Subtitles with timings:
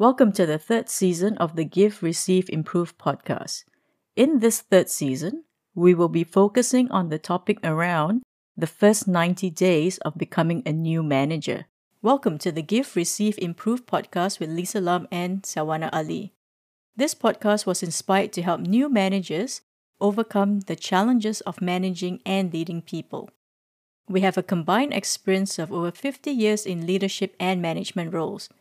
[0.00, 3.64] Welcome to the third season of the Give, Receive, Improve podcast.
[4.16, 8.22] In this third season, we will be focusing on the topic around
[8.56, 11.66] the first 90 days of becoming a new manager.
[12.00, 16.32] Welcome to the Give, Receive, Improve podcast with Lisa Lam and Sawana Ali.
[16.96, 19.60] This podcast was inspired to help new managers
[20.00, 23.28] overcome the challenges of managing and leading people.
[24.08, 28.48] We have a combined experience of over 50 years in leadership and management roles–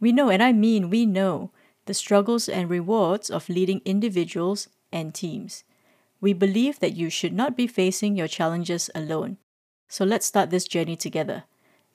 [0.00, 1.50] we know, and I mean we know,
[1.86, 5.64] the struggles and rewards of leading individuals and teams.
[6.20, 9.38] We believe that you should not be facing your challenges alone.
[9.88, 11.44] So let's start this journey together.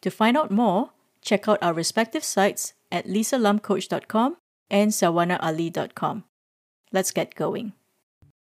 [0.01, 4.37] To find out more, check out our respective sites at lisalamcoach.com
[4.69, 6.23] and sawanaali.com.
[6.91, 7.73] Let's get going.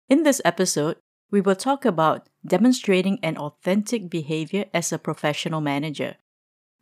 [0.09, 0.97] In this episode,
[1.31, 6.15] we will talk about demonstrating an authentic behavior as a professional manager.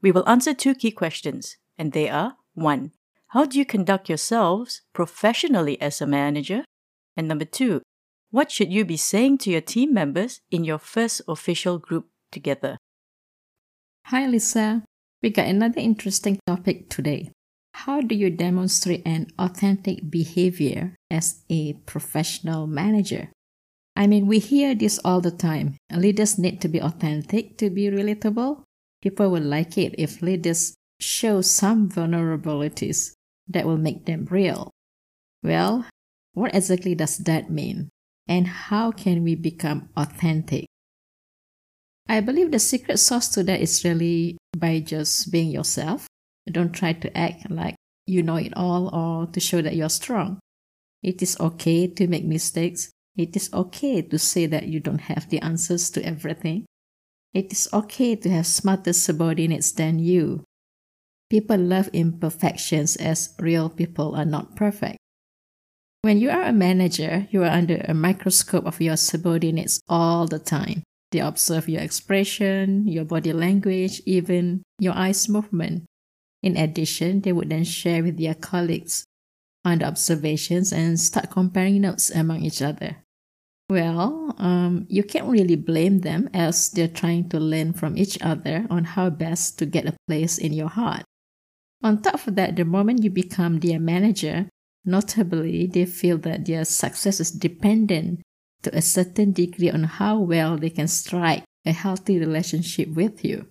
[0.01, 2.91] We will answer two key questions, and they are 1.
[3.29, 6.65] How do you conduct yourselves professionally as a manager?
[7.17, 7.81] And number 2.
[8.31, 12.77] What should you be saying to your team members in your first official group together?
[14.07, 14.83] Hi, Lisa.
[15.21, 17.31] We got another interesting topic today.
[17.73, 23.29] How do you demonstrate an authentic behavior as a professional manager?
[23.95, 25.77] I mean, we hear this all the time.
[25.91, 28.63] Leaders need to be authentic to be relatable.
[29.01, 33.13] People will like it if leaders show some vulnerabilities
[33.47, 34.71] that will make them real.
[35.41, 35.85] Well,
[36.33, 37.89] what exactly does that mean?
[38.27, 40.65] And how can we become authentic?
[42.07, 46.07] I believe the secret sauce to that is really by just being yourself.
[46.51, 50.39] Don't try to act like you know it all or to show that you're strong.
[51.01, 52.89] It is okay to make mistakes.
[53.15, 56.65] It is okay to say that you don't have the answers to everything.
[57.33, 60.42] It is okay to have smarter subordinates than you.
[61.33, 64.99] People love imperfections as real people are not perfect.
[66.03, 70.37] When you are a manager, you are under a microscope of your subordinates all the
[70.37, 70.83] time.
[71.11, 75.85] They observe your expression, your body language, even your eyes movement.
[76.43, 79.03] In addition, they would then share with their colleagues
[79.65, 82.97] on the observations and start comparing notes among each other.
[83.71, 88.67] Well, um, you can't really blame them as they're trying to learn from each other
[88.69, 91.05] on how best to get a place in your heart.
[91.83, 94.47] On top of that, the moment you become their manager,
[94.85, 98.21] notably, they feel that their success is dependent
[98.63, 103.47] to a certain degree on how well they can strike a healthy relationship with you.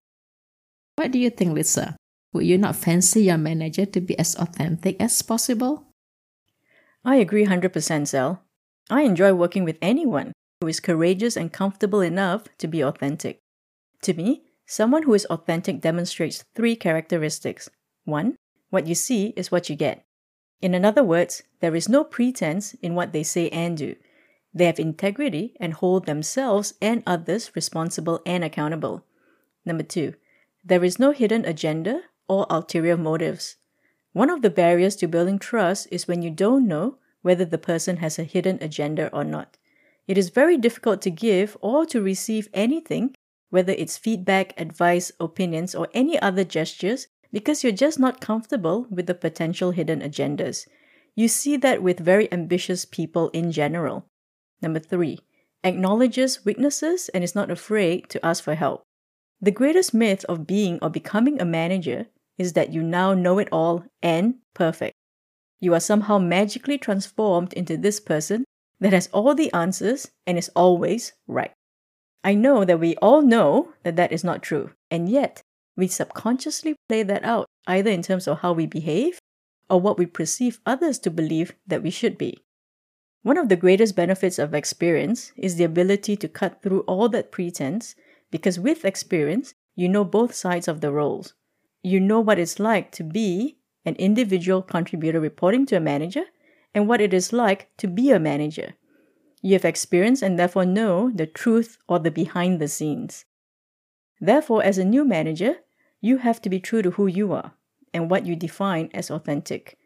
[0.96, 1.96] What do you think, Lisa?
[2.32, 5.84] Would you not fancy your manager to be as authentic as possible?
[7.04, 8.42] I agree 100%, Sal.
[8.88, 13.40] I enjoy working with anyone who is courageous and comfortable enough to be authentic.
[14.02, 17.68] To me, someone who is authentic demonstrates three characteristics
[18.04, 18.36] 1.
[18.70, 20.04] What you see is what you get.
[20.60, 23.96] In other words, there is no pretense in what they say and do.
[24.54, 29.04] They have integrity and hold themselves and others responsible and accountable.
[29.64, 30.14] Number 2.
[30.64, 33.56] There is no hidden agenda or ulterior motives.
[34.12, 37.96] One of the barriers to building trust is when you don't know whether the person
[37.98, 39.56] has a hidden agenda or not.
[40.06, 43.14] It is very difficult to give or to receive anything,
[43.50, 49.06] whether it's feedback, advice, opinions, or any other gestures, because you're just not comfortable with
[49.06, 50.66] the potential hidden agendas.
[51.16, 54.06] You see that with very ambitious people in general.
[54.60, 55.18] Number three,
[55.64, 58.82] acknowledges weaknesses and is not afraid to ask for help.
[59.40, 62.06] The greatest myth of being or becoming a manager
[62.38, 64.94] is that you now know it all and perfect.
[65.60, 68.44] You are somehow magically transformed into this person
[68.80, 71.52] that has all the answers and is always right.
[72.24, 75.42] I know that we all know that that is not true, and yet
[75.76, 79.18] we subconsciously play that out, either in terms of how we behave
[79.70, 82.38] or what we perceive others to believe that we should be.
[83.22, 87.30] One of the greatest benefits of experience is the ability to cut through all that
[87.30, 87.94] pretense
[88.30, 91.34] because with experience, you know both sides of the roles.
[91.82, 96.24] You know what it's like to be an individual contributor reporting to a manager
[96.74, 98.74] and what it is like to be a manager.
[99.40, 103.24] You have experience and therefore know the truth or the behind the scenes.
[104.22, 105.56] Therefore, as a new manager,
[106.00, 107.54] you have to be true to who you are
[107.92, 109.76] and what you define as authentic.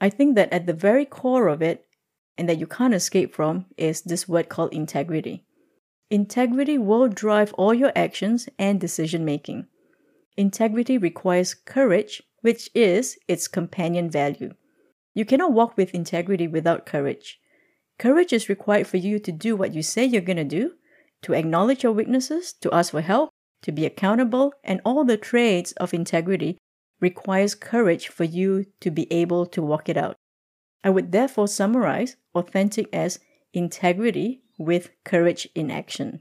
[0.00, 1.84] I think that at the very core of it,
[2.38, 5.44] and that you can't escape from, is this word called integrity.
[6.10, 9.66] Integrity will drive all your actions and decision making.
[10.38, 14.54] Integrity requires courage, which is its companion value.
[15.14, 17.40] You cannot walk with integrity without courage.
[17.98, 20.72] Courage is required for you to do what you say you're going to do,
[21.22, 23.30] to acknowledge your weaknesses, to ask for help,
[23.62, 26.58] to be accountable, and all the traits of integrity
[27.00, 30.16] requires courage for you to be able to walk it out.
[30.82, 33.18] I would therefore summarize authentic as
[33.52, 36.20] integrity with courage in action.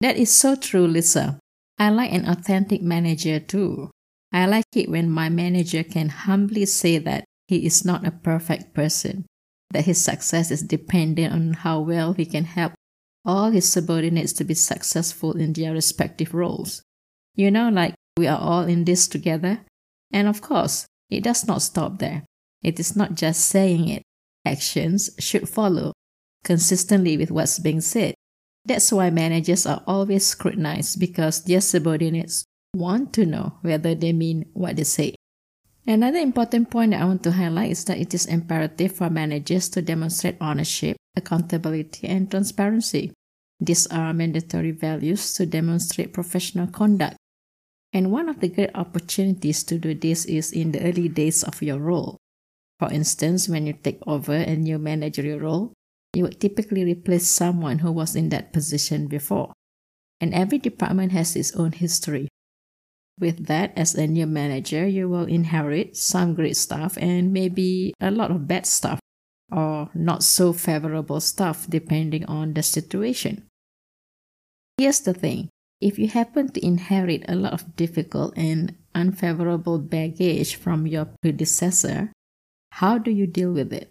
[0.00, 1.38] That is so true, Lisa.
[1.78, 3.90] I like an authentic manager too.
[4.32, 8.74] I like it when my manager can humbly say that he is not a perfect
[8.74, 9.26] person,
[9.70, 12.72] that his success is dependent on how well he can help
[13.24, 16.82] all his subordinates to be successful in their respective roles.
[17.34, 19.60] You know, like we are all in this together.
[20.12, 22.24] And of course, it does not stop there.
[22.62, 24.02] It is not just saying it.
[24.46, 25.92] Actions should follow
[26.44, 28.14] consistently with what's being said.
[28.64, 32.44] That's why managers are always scrutinized because their subordinates
[32.74, 35.14] want to know whether they mean what they say.
[35.86, 39.68] Another important point that I want to highlight is that it is imperative for managers
[39.70, 43.12] to demonstrate ownership, accountability, and transparency.
[43.60, 47.16] These are mandatory values to demonstrate professional conduct.
[47.92, 51.62] And one of the great opportunities to do this is in the early days of
[51.62, 52.16] your role.
[52.78, 55.72] For instance, when you take over a new managerial role,
[56.14, 59.52] you would typically replace someone who was in that position before.
[60.20, 62.28] And every department has its own history.
[63.18, 68.10] With that, as a new manager, you will inherit some great stuff and maybe a
[68.10, 68.98] lot of bad stuff
[69.52, 73.46] or not so favorable stuff depending on the situation.
[74.78, 75.48] Here's the thing
[75.80, 82.10] if you happen to inherit a lot of difficult and unfavorable baggage from your predecessor,
[82.70, 83.90] how do you deal with it?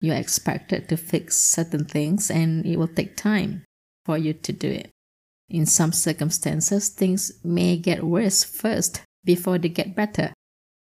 [0.00, 3.64] You're expected to fix certain things and it will take time
[4.06, 4.90] for you to do it.
[5.52, 10.32] In some circumstances, things may get worse first before they get better.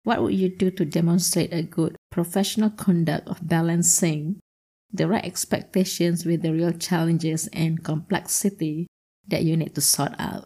[0.02, 4.40] What would you do to demonstrate a good professional conduct of balancing
[4.92, 8.88] the right expectations with the real challenges and complexity
[9.28, 10.44] that you need to sort out?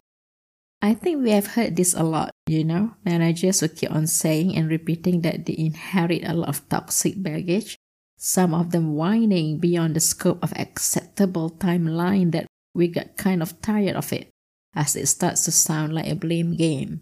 [0.83, 2.93] I think we have heard this a lot, you know.
[3.07, 7.79] Managers will keep on saying and repeating that they inherit a lot of toxic baggage
[8.23, 13.61] some of them whining beyond the scope of acceptable timeline that we got kind of
[13.61, 14.31] tired of it,
[14.75, 17.01] as it starts to sound like a blame game.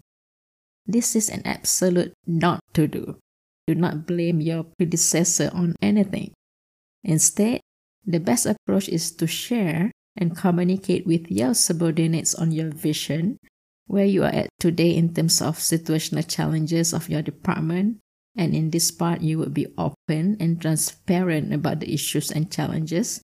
[0.85, 3.17] This is an absolute not to do.
[3.67, 6.33] Do not blame your predecessor on anything.
[7.03, 7.61] Instead,
[8.05, 13.37] the best approach is to share and communicate with your subordinates on your vision,
[13.85, 17.97] where you are at today in terms of situational challenges of your department,
[18.35, 23.21] and in this part, you would be open and transparent about the issues and challenges.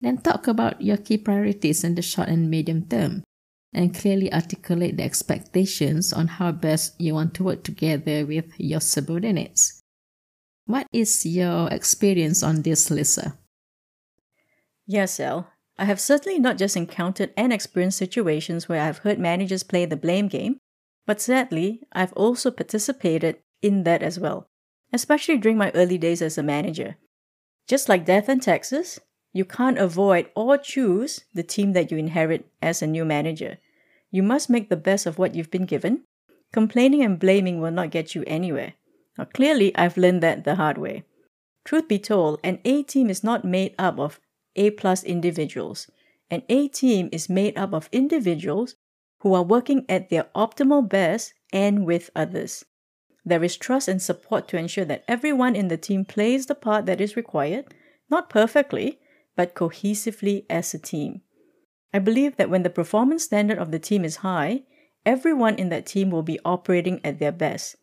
[0.00, 3.24] Then talk about your key priorities in the short and medium term
[3.72, 8.80] and clearly articulate the expectations on how best you want to work together with your
[8.80, 9.80] subordinates.
[10.64, 13.38] What is your experience on this, Lisa?
[14.86, 15.48] Yes, El.
[15.78, 19.96] I have certainly not just encountered and experienced situations where I've heard managers play the
[19.96, 20.58] blame game,
[21.06, 24.46] but sadly, I've also participated in that as well,
[24.92, 26.96] especially during my early days as a manager.
[27.66, 28.98] Just like death and taxes,
[29.32, 33.58] you can't avoid or choose the team that you inherit as a new manager.
[34.10, 36.04] You must make the best of what you've been given.
[36.52, 38.74] Complaining and blaming will not get you anywhere.
[39.18, 41.04] Now, clearly, I've learned that the hard way.
[41.64, 44.20] Truth be told, an A team is not made up of
[44.56, 45.90] A plus individuals.
[46.30, 48.76] An A team is made up of individuals
[49.20, 52.64] who are working at their optimal best and with others.
[53.24, 56.86] There is trust and support to ensure that everyone in the team plays the part
[56.86, 57.74] that is required,
[58.08, 58.98] not perfectly,
[59.38, 61.20] but cohesively as a team.
[61.94, 64.64] I believe that when the performance standard of the team is high,
[65.06, 67.76] everyone in that team will be operating at their best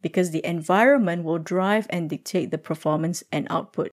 [0.00, 3.90] because the environment will drive and dictate the performance and output.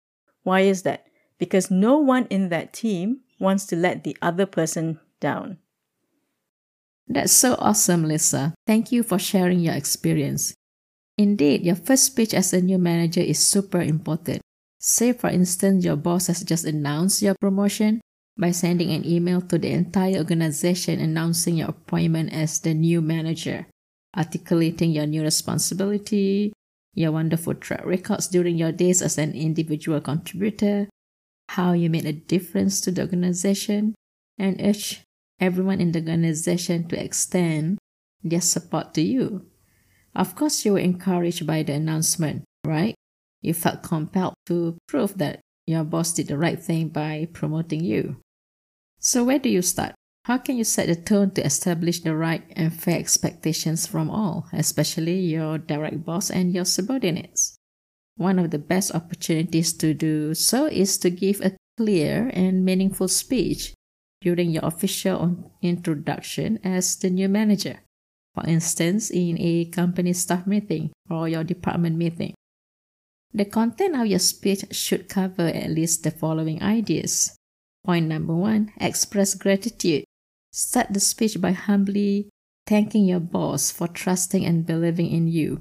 [0.43, 1.07] Why is that?
[1.39, 5.59] Because no one in that team wants to let the other person down.
[7.07, 8.55] That's so awesome, Lisa.
[8.67, 10.53] Thank you for sharing your experience.
[11.17, 14.43] Indeed, your first speech as a new manager is super important.
[14.79, 18.01] Say, for instance, your boss has just announced your promotion
[18.39, 23.67] by sending an email to the entire organization announcing your appointment as the new manager,
[24.17, 26.53] articulating your new responsibility,
[26.95, 30.89] your wonderful track records during your days as an individual contributor,
[31.49, 33.95] how you made a difference to the organization,
[34.39, 35.03] and urge
[35.41, 37.79] everyone in the organization to extend
[38.23, 39.47] their support to you.
[40.15, 42.95] Of course, you were encouraged by the announcement, right?
[43.43, 48.17] You felt compelled to prove that your boss did the right thing by promoting you.
[48.99, 49.95] So, where do you start?
[50.25, 54.47] How can you set the tone to establish the right and fair expectations from all,
[54.53, 57.57] especially your direct boss and your subordinates?
[58.17, 63.09] One of the best opportunities to do so is to give a clear and meaningful
[63.09, 63.73] speech
[64.21, 67.81] during your official introduction as the new manager.
[68.35, 72.35] for instance, in a company staff meeting or your department meeting.
[73.35, 77.37] The content of your speech should cover at least the following ideas.
[77.85, 80.05] Point number one express gratitude.
[80.51, 82.31] Start the speech by humbly
[82.67, 85.61] thanking your boss for trusting and believing in you.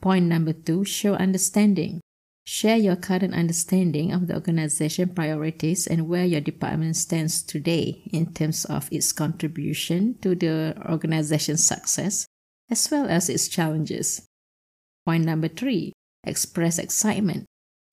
[0.00, 2.00] Point number two show understanding.
[2.46, 8.34] Share your current understanding of the organization priorities and where your department stands today in
[8.34, 12.26] terms of its contribution to the organization's success
[12.70, 14.26] as well as its challenges.
[15.06, 15.93] Point number three
[16.26, 17.44] express excitement.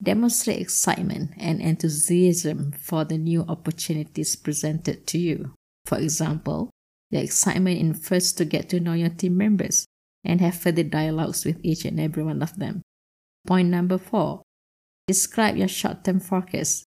[0.02, 5.54] Demonstrate excitement and enthusiasm for the new opportunities presented to you.
[5.86, 6.70] For example,
[7.10, 9.86] the excitement in first to get to know your team members
[10.24, 12.82] and have further dialogues with each and every one of them.
[13.46, 14.42] Point number four
[15.06, 16.84] describe your short term forecast.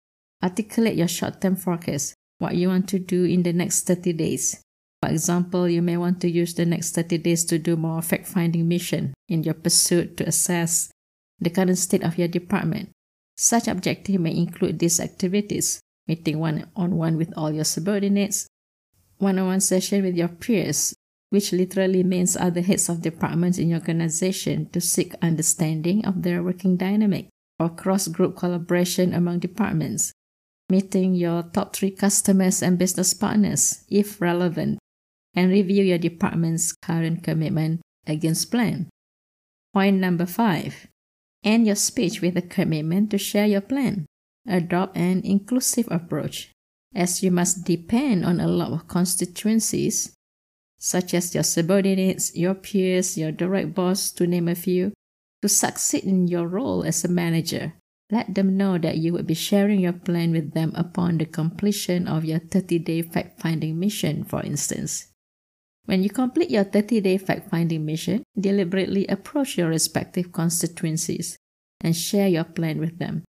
[0.44, 4.62] Articulate your short term forecast, what you want to do in the next 30 days.
[5.02, 8.28] For example, you may want to use the next 30 days to do more fact
[8.28, 10.92] finding mission in your pursuit to assess
[11.40, 12.90] the current state of your department.
[13.38, 15.80] Such objective may include these activities
[16.10, 18.48] meeting one on one with all your subordinates,
[19.20, 20.96] one on one session with your peers,
[21.30, 26.42] which literally means other heads of departments in your organization to seek understanding of their
[26.42, 27.30] working dynamic
[27.60, 30.12] or cross group collaboration among departments,
[30.70, 34.80] meeting your top three customers and business partners if relevant,
[35.36, 38.90] and review your department's current commitment against plan.
[39.74, 40.88] Point number five
[41.44, 44.06] end your speech with a commitment to share your plan.
[44.48, 46.52] Adopt an inclusive approach,
[46.96, 50.16] as you must depend on a lot of constituencies
[50.80, 54.94] such as your subordinates, your peers, your direct boss, to name a few,
[55.42, 57.74] to succeed in your role as a manager.
[58.10, 62.08] Let them know that you will be sharing your plan with them upon the completion
[62.08, 65.08] of your 30 day fact finding mission, for instance.
[65.90, 71.36] When you complete your 30 day fact finding mission, deliberately approach your respective constituencies
[71.82, 73.24] and share your plan with them.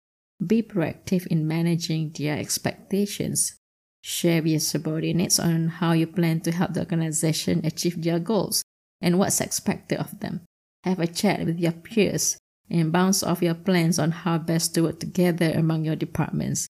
[0.46, 3.56] Be proactive in managing their expectations
[4.02, 8.64] Share with your subordinates on how you plan to help the organization achieve their goals
[9.02, 10.42] and what's expected of them.
[10.84, 12.38] Have a chat with your peers
[12.70, 16.68] and bounce off your plans on how best to work together among your departments.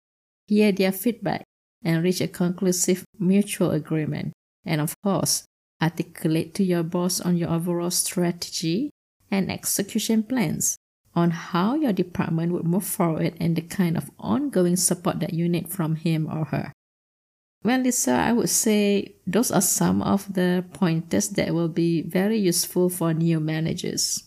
[0.48, 1.44] Hear their feedback
[1.84, 4.34] and reach a conclusive mutual agreement.
[4.64, 5.46] And of course,
[5.82, 8.90] articulate to your boss on your overall strategy
[9.32, 10.78] and execution plans
[11.16, 15.48] on how your department would move forward and the kind of ongoing support that you
[15.48, 16.72] need from him or her.
[17.64, 22.38] Well, Lisa, I would say those are some of the pointers that will be very
[22.38, 24.24] useful for new managers.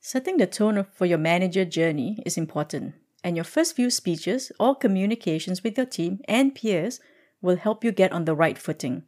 [0.00, 2.94] Setting the tone for your manager journey is important,
[3.24, 7.00] and your first few speeches or communications with your team and peers
[7.42, 9.02] will help you get on the right footing.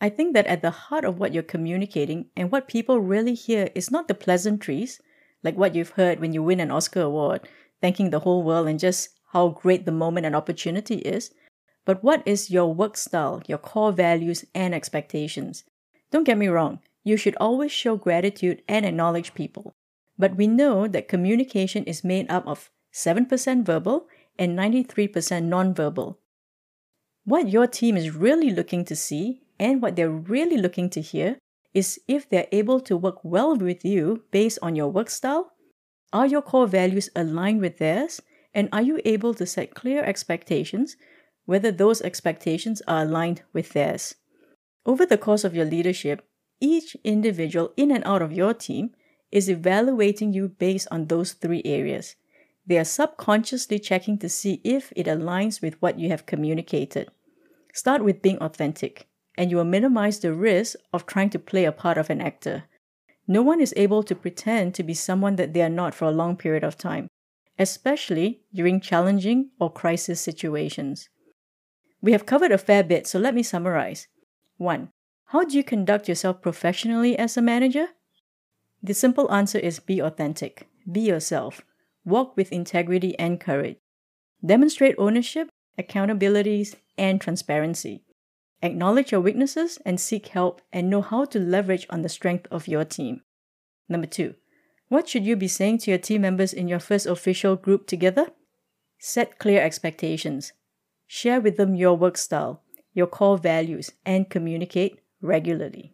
[0.00, 3.70] I think that at the heart of what you're communicating and what people really hear
[3.74, 5.00] is not the pleasantries,
[5.42, 7.48] like what you've heard when you win an Oscar award,
[7.80, 11.30] thanking the whole world and just how great the moment and opportunity is
[11.86, 15.64] but what is your work style, your core values, and expectations?
[16.10, 19.72] Don't get me wrong, you should always show gratitude and acknowledge people.
[20.18, 25.12] But we know that communication is made up of 7% verbal and 93%
[25.48, 26.16] nonverbal.
[27.24, 31.38] What your team is really looking to see and what they're really looking to hear
[31.74, 35.52] is if they're able to work well with you based on your work style.
[36.12, 38.20] Are your core values aligned with theirs?
[38.54, 40.96] And are you able to set clear expectations
[41.46, 44.16] whether those expectations are aligned with theirs.
[44.84, 46.22] Over the course of your leadership,
[46.60, 48.90] each individual in and out of your team
[49.32, 52.16] is evaluating you based on those three areas.
[52.66, 57.08] They are subconsciously checking to see if it aligns with what you have communicated.
[57.72, 61.72] Start with being authentic, and you will minimize the risk of trying to play a
[61.72, 62.64] part of an actor.
[63.28, 66.12] No one is able to pretend to be someone that they are not for a
[66.12, 67.08] long period of time,
[67.58, 71.08] especially during challenging or crisis situations.
[72.00, 74.06] We have covered a fair bit, so let me summarize.
[74.58, 74.90] 1.
[75.30, 77.88] How do you conduct yourself professionally as a manager?
[78.82, 81.62] The simple answer is be authentic, be yourself,
[82.04, 83.78] walk with integrity and courage.
[84.44, 88.04] Demonstrate ownership, accountabilities, and transparency.
[88.62, 92.66] Acknowledge your weaknesses and seek help and know how to leverage on the strength of
[92.66, 93.22] your team.
[93.88, 94.34] Number two,
[94.88, 98.28] what should you be saying to your team members in your first official group together?
[98.98, 100.52] Set clear expectations.
[101.06, 105.92] Share with them your work style, your core values, and communicate regularly.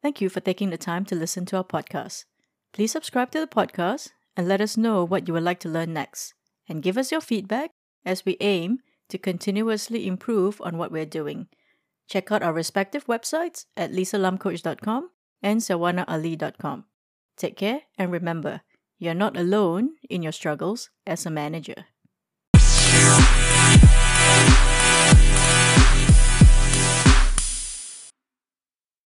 [0.00, 2.24] Thank you for taking the time to listen to our podcast.
[2.72, 5.92] Please subscribe to the podcast and let us know what you would like to learn
[5.92, 6.34] next.
[6.68, 7.70] And give us your feedback
[8.04, 11.48] as we aim to continuously improve on what we're doing.
[12.08, 15.10] Check out our respective websites at lisalamcoach.com
[15.42, 16.84] and sawanaali.com.
[17.36, 18.62] Take care and remember,
[18.98, 21.86] you're not alone in your struggles as a manager.